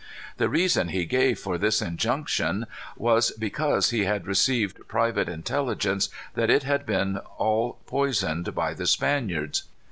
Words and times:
"The 0.37 0.49
reason 0.49 0.87
he 0.87 1.05
gave 1.05 1.37
for 1.37 1.59
this 1.59 1.79
injunction 1.79 2.65
was 2.97 3.29
because 3.29 3.91
he 3.91 4.05
had 4.05 4.25
received 4.25 4.87
private 4.87 5.29
intelligence 5.29 6.09
that 6.33 6.49
it 6.49 6.63
had 6.63 6.87
been 6.87 7.17
all 7.37 7.77
poisoned 7.85 8.55
by 8.55 8.73
the 8.73 8.87
Spaniards. 8.87 9.65